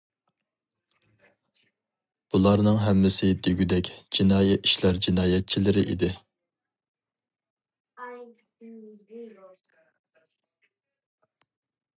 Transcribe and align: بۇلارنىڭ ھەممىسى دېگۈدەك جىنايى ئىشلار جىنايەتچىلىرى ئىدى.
بۇلارنىڭ 2.35 2.79
ھەممىسى 2.83 3.29
دېگۈدەك 3.47 3.91
جىنايى 4.19 4.57
ئىشلار 4.63 4.99
جىنايەتچىلىرى 5.07 5.85
ئىدى. 5.91 6.11